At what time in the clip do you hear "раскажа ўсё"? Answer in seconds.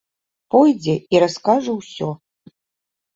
1.23-2.09